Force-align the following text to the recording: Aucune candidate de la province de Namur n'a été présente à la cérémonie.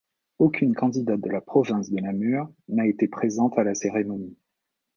Aucune 0.39 0.73
candidate 0.73 1.21
de 1.21 1.29
la 1.29 1.41
province 1.41 1.91
de 1.91 1.99
Namur 2.01 2.49
n'a 2.69 2.87
été 2.87 3.07
présente 3.07 3.59
à 3.59 3.63
la 3.63 3.75
cérémonie. 3.75 4.35